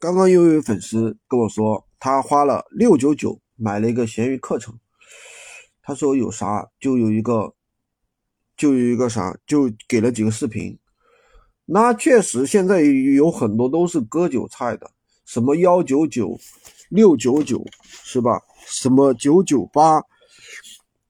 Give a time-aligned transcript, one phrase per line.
[0.00, 4.74] 刚刚又有粉丝跟我说，他花了六九九买了一个闲鱼课程。
[5.82, 7.52] 他说有啥就有一个，
[8.56, 10.78] 就有一个啥，就给了几个视频。
[11.66, 14.90] 那确实现在有很多都是割韭菜的，
[15.26, 16.40] 什么幺九九、
[16.88, 18.40] 六九九是吧？
[18.64, 20.02] 什么九九八，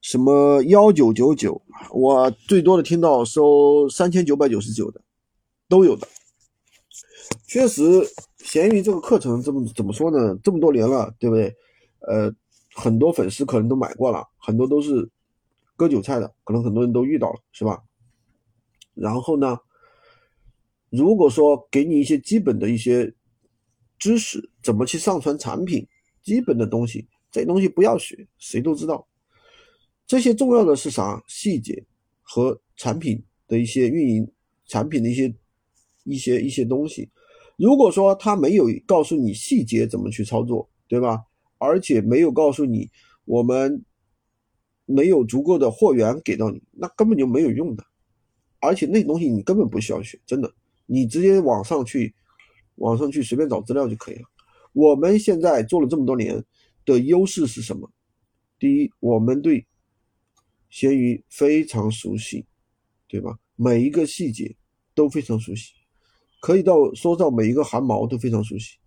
[0.00, 1.62] 什么幺九九九，
[1.92, 5.00] 我最多的听到收三千九百九十九的，
[5.68, 6.08] 都有的。
[7.46, 7.84] 确实。
[8.50, 10.36] 闲鱼这个课程怎么怎么说呢？
[10.42, 11.56] 这么多年了，对不对？
[12.00, 12.34] 呃，
[12.74, 15.08] 很多粉丝可能都买过了，很多都是
[15.76, 17.80] 割韭菜的，可能很多人都遇到了，是吧？
[18.92, 19.56] 然后呢，
[20.88, 23.14] 如果说给你一些基本的一些
[24.00, 25.86] 知识，怎么去上传产品，
[26.20, 29.06] 基本的东西，这东西不要学，谁都知道。
[30.08, 31.22] 这些重要的是啥？
[31.28, 31.86] 细节
[32.20, 34.28] 和产品的一些运营，
[34.66, 35.32] 产品的一些
[36.02, 37.08] 一些一些东西。
[37.60, 41.22] 如果说他没有告诉你细节怎么去操作，对吧？
[41.58, 42.90] 而且没有告诉你
[43.26, 43.84] 我们
[44.86, 47.84] 没有足够的货源给到你，那根本就没有用的。
[48.60, 50.50] 而且那东西你根本不需要学，真的，
[50.86, 52.14] 你直接网上去，
[52.76, 54.22] 网上去随便找资料就可以了。
[54.72, 56.42] 我们现在做了这么多年
[56.86, 57.90] 的优势是什么？
[58.58, 59.66] 第一，我们对
[60.70, 62.46] 闲鱼非常熟悉，
[63.06, 63.38] 对吧？
[63.54, 64.56] 每一个细节
[64.94, 65.74] 都非常熟悉。
[66.40, 68.78] 可以到说到每一个汗毛都非常熟悉。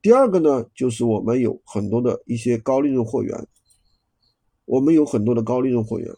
[0.00, 3.46] 第二个呢，就是我们有很多的一些高利润货源，
[4.64, 6.10] 我们有很多的高利润货源，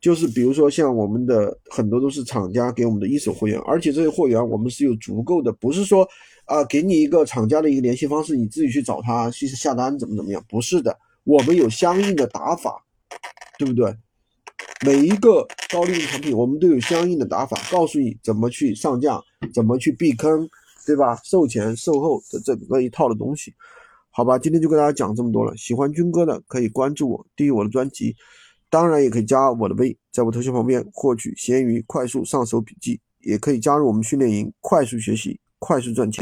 [0.00, 6.08] 就是比如说像我们的很多都是厂家给我们的一手货源，而且这些货源我们是有足够的，不是说
[6.44, 12.84] 啊给你一个厂家的一个联系方式，你自己去找他去下单怎么怎么样，不是的，我们有相应的打法，
[13.58, 13.92] 对不对？
[14.84, 19.20] 每一个高利润产品， 我们都有相应的打法，告诉你怎么去上架，
[19.52, 20.48] 怎么去避坑，
[20.86, 21.18] 对吧？
[21.24, 23.52] 售前售后的整个一套的东西，
[24.10, 24.38] 好吧？
[24.38, 25.56] 今天就跟大家讲这么多了。
[25.56, 28.14] 喜欢军哥的可以关注我，订阅我的专辑，
[28.70, 36.14] 当然也可以加我的微，在我头像旁边获取闲鱼快速上手笔记，也可以加入我们训练营，快速学习，快速赚钱。